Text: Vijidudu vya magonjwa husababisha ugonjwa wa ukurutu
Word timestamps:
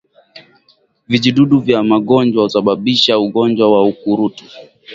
Vijidudu 1.07 1.57
vya 1.65 1.83
magonjwa 1.83 2.43
husababisha 2.43 3.19
ugonjwa 3.19 3.71
wa 3.71 3.83
ukurutu 3.87 4.43